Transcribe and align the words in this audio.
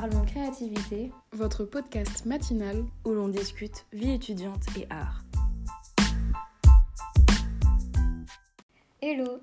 Parlons 0.00 0.24
créativité, 0.24 1.12
votre 1.30 1.64
podcast 1.64 2.26
matinal 2.26 2.84
où 3.04 3.10
l'on 3.10 3.28
discute 3.28 3.86
vie 3.92 4.10
étudiante 4.10 4.64
et 4.76 4.88
art. 4.90 5.22
Hello, 9.00 9.38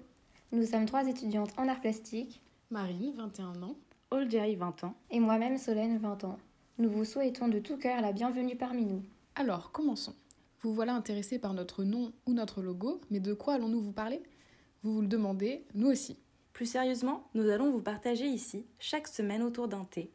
nous 0.52 0.66
sommes 0.66 0.86
trois 0.86 1.07
étudiantes 1.07 1.54
en 1.57 1.70
art 1.70 1.79
plastique. 1.79 2.42
Marine, 2.70 3.14
21 3.16 3.64
ans. 3.64 3.78
Oljaï, 4.11 4.56
20 4.56 4.84
ans. 4.84 4.93
Et 5.10 5.21
moi-même, 5.21 5.57
Solène, 5.57 5.98
20 6.00 6.25
ans. 6.25 6.38
Nous 6.79 6.89
vous 6.89 7.06
souhaitons 7.06 7.47
de 7.47 7.60
tout 7.60 7.78
cœur 7.78 8.02
la 8.02 8.11
bienvenue 8.11 8.57
parmi 8.57 8.86
nous. 8.86 9.04
Alors, 9.36 9.71
commençons. 9.71 10.15
Vous 10.64 10.74
voilà 10.74 10.93
intéressé 10.93 11.39
par 11.39 11.54
notre 11.54 11.86
nom 11.86 12.11
ou 12.25 12.33
notre 12.33 12.61
logo, 12.61 13.00
mais 13.10 13.21
de 13.21 13.33
quoi 13.33 13.54
allons-nous 13.54 13.79
vous 13.79 13.93
parler? 13.93 14.21
Vous 14.83 14.96
vous 14.96 15.02
le 15.02 15.07
demandez, 15.07 15.64
nous 15.75 15.88
aussi. 15.88 16.18
Plus 16.52 16.65
sérieusement, 16.65 17.24
nous 17.36 17.47
allons 17.47 17.71
vous 17.71 17.82
partager 17.82 18.25
ici, 18.25 18.65
chaque 18.79 19.07
semaine 19.07 19.43
autour 19.43 19.70
d'un 19.70 19.86
thé, 19.86 20.11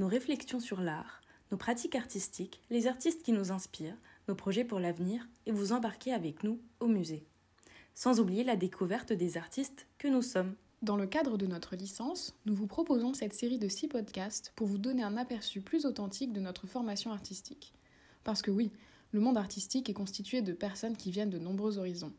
nos 0.00 0.08
réflexions 0.08 0.60
sur 0.60 0.80
l'art, 0.80 1.20
nos 1.52 1.58
pratiques 1.58 1.94
artistiques, 1.94 2.62
les 2.70 2.86
artistes 2.86 3.22
qui 3.22 3.32
nous 3.32 3.52
inspirent, 3.52 3.98
nos 4.28 4.34
projets 4.34 4.64
pour 4.64 4.80
l'avenir 4.80 5.28
et 5.44 5.52
vous 5.52 5.72
embarquer 5.72 6.14
avec 6.14 6.42
nous 6.42 6.58
au 6.80 6.86
musée. 6.86 7.26
Sans 7.94 8.18
oublier 8.18 8.42
la 8.42 8.56
découverte 8.56 9.12
des 9.12 9.36
artistes 9.36 9.86
que 9.98 10.08
nous 10.08 10.22
sommes. 10.22 10.54
Dans 10.80 10.96
le 10.96 11.06
cadre 11.06 11.36
de 11.36 11.46
notre 11.46 11.76
licence, 11.76 12.34
nous 12.46 12.54
vous 12.54 12.66
proposons 12.66 13.12
cette 13.12 13.34
série 13.34 13.58
de 13.58 13.68
six 13.68 13.88
podcasts 13.88 14.54
pour 14.56 14.66
vous 14.66 14.78
donner 14.78 15.02
un 15.02 15.18
aperçu 15.18 15.60
plus 15.60 15.84
authentique 15.84 16.32
de 16.32 16.40
notre 16.40 16.66
formation 16.66 17.12
artistique. 17.12 17.74
Parce 18.24 18.40
que 18.40 18.50
oui, 18.50 18.70
le 19.12 19.20
monde 19.20 19.36
artistique 19.36 19.90
est 19.90 19.94
constitué 19.94 20.40
de 20.40 20.54
personnes 20.54 20.96
qui 20.96 21.10
viennent 21.10 21.28
de 21.28 21.38
nombreux 21.38 21.76
horizons. 21.76 22.14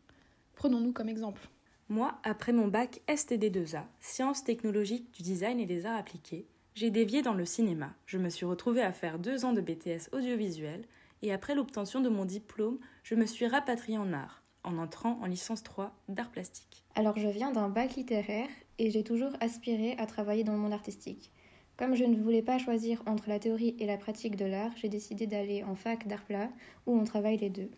Prenons-nous 0.53 0.93
comme 0.93 1.09
exemple. 1.09 1.49
Moi, 1.89 2.15
après 2.21 2.53
mon 2.53 2.67
bac 2.67 3.01
STD2A, 3.07 3.85
sciences 4.01 4.43
technologiques 4.43 5.11
du 5.15 5.23
design 5.23 5.59
et 5.59 5.65
des 5.65 5.87
arts 5.87 5.97
appliqués, 5.97 6.45
j'ai 6.73 6.89
dévié 6.89 7.21
dans 7.21 7.33
le 7.33 7.45
cinéma. 7.45 7.93
Je 8.05 8.17
me 8.17 8.29
suis 8.29 8.45
retrouvée 8.45 8.81
à 8.81 8.93
faire 8.93 9.19
deux 9.19 9.43
ans 9.45 9.53
de 9.53 9.61
BTS 9.61 10.13
audiovisuel 10.13 10.85
et 11.21 11.33
après 11.33 11.53
l'obtention 11.53 11.99
de 11.99 12.09
mon 12.09 12.25
diplôme, 12.25 12.79
je 13.03 13.15
me 13.15 13.25
suis 13.25 13.45
rapatriée 13.45 13.97
en 13.97 14.13
art, 14.13 14.41
en 14.63 14.77
entrant 14.77 15.19
en 15.21 15.25
licence 15.25 15.63
3 15.63 15.93
d'art 16.07 16.31
plastique. 16.31 16.85
Alors 16.95 17.17
je 17.17 17.27
viens 17.27 17.51
d'un 17.51 17.69
bac 17.69 17.95
littéraire 17.95 18.47
et 18.79 18.89
j'ai 18.89 19.03
toujours 19.03 19.31
aspiré 19.41 19.95
à 19.97 20.05
travailler 20.05 20.43
dans 20.43 20.53
le 20.53 20.59
monde 20.59 20.73
artistique. 20.73 21.31
Comme 21.77 21.95
je 21.95 22.05
ne 22.05 22.21
voulais 22.21 22.41
pas 22.41 22.57
choisir 22.57 23.03
entre 23.05 23.27
la 23.27 23.39
théorie 23.39 23.75
et 23.79 23.85
la 23.85 23.97
pratique 23.97 24.35
de 24.35 24.45
l'art, 24.45 24.71
j'ai 24.77 24.89
décidé 24.89 25.27
d'aller 25.27 25.63
en 25.63 25.75
fac 25.75 26.07
d'art 26.07 26.23
plat 26.23 26.49
où 26.85 26.97
on 26.97 27.03
travaille 27.03 27.37
les 27.37 27.49
deux. 27.49 27.71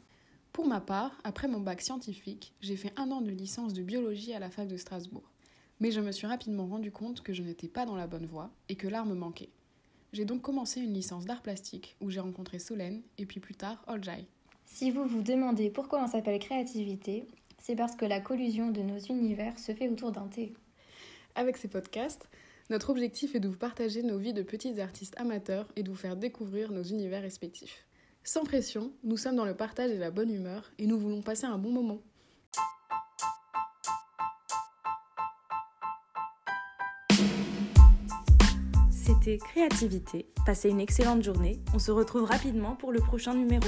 Pour 0.51 0.67
ma 0.67 0.81
part, 0.81 1.19
après 1.23 1.47
mon 1.47 1.59
bac 1.59 1.81
scientifique, 1.81 2.53
j'ai 2.61 2.75
fait 2.75 2.93
un 2.95 3.09
an 3.11 3.21
de 3.21 3.31
licence 3.31 3.73
de 3.73 3.81
biologie 3.81 4.33
à 4.33 4.39
la 4.39 4.51
fac 4.51 4.67
de 4.67 4.77
Strasbourg. 4.77 5.32
Mais 5.83 5.91
je 5.91 5.99
me 5.99 6.13
suis 6.13 6.27
rapidement 6.27 6.65
rendu 6.65 6.93
compte 6.93 7.19
que 7.19 7.33
je 7.33 7.43
n'étais 7.43 7.67
pas 7.67 7.85
dans 7.85 7.97
la 7.97 8.07
bonne 8.07 8.25
voie 8.25 8.49
et 8.69 8.75
que 8.75 8.87
l'art 8.87 9.05
me 9.05 9.15
manquait. 9.15 9.49
J'ai 10.13 10.23
donc 10.23 10.41
commencé 10.41 10.79
une 10.79 10.93
licence 10.93 11.25
d'art 11.25 11.41
plastique 11.41 11.97
où 11.99 12.09
j'ai 12.09 12.21
rencontré 12.21 12.57
Solène 12.57 13.01
et 13.17 13.25
puis 13.25 13.41
plus 13.41 13.53
tard 13.53 13.83
Oljai. 13.87 14.25
Si 14.63 14.91
vous 14.91 15.03
vous 15.03 15.21
demandez 15.21 15.69
pourquoi 15.69 16.01
on 16.01 16.07
s'appelle 16.07 16.39
créativité, 16.39 17.27
c'est 17.59 17.75
parce 17.75 17.97
que 17.97 18.05
la 18.05 18.21
collusion 18.21 18.71
de 18.71 18.79
nos 18.79 18.97
univers 18.97 19.59
se 19.59 19.73
fait 19.73 19.89
autour 19.89 20.13
d'un 20.13 20.27
thé. 20.27 20.53
Avec 21.35 21.57
ces 21.57 21.67
podcasts, 21.67 22.29
notre 22.69 22.89
objectif 22.89 23.35
est 23.35 23.41
de 23.41 23.49
vous 23.49 23.57
partager 23.57 24.03
nos 24.03 24.17
vies 24.17 24.31
de 24.31 24.41
petits 24.41 24.79
artistes 24.79 25.19
amateurs 25.19 25.67
et 25.75 25.83
de 25.83 25.89
vous 25.89 25.97
faire 25.97 26.15
découvrir 26.15 26.71
nos 26.71 26.83
univers 26.83 27.23
respectifs. 27.23 27.85
Sans 28.23 28.45
pression, 28.45 28.93
nous 29.03 29.17
sommes 29.17 29.35
dans 29.35 29.43
le 29.43 29.57
partage 29.57 29.91
et 29.91 29.97
la 29.97 30.11
bonne 30.11 30.33
humeur 30.33 30.71
et 30.77 30.87
nous 30.87 30.97
voulons 30.97 31.21
passer 31.21 31.43
un 31.43 31.57
bon 31.57 31.71
moment. 31.71 31.99
C'était 39.05 39.37
Créativité. 39.37 40.27
Passez 40.45 40.69
une 40.69 40.79
excellente 40.79 41.23
journée. 41.23 41.59
On 41.73 41.79
se 41.79 41.91
retrouve 41.91 42.23
rapidement 42.23 42.77
pour 42.77 42.93
le 42.93 43.01
prochain 43.01 43.33
numéro. 43.33 43.67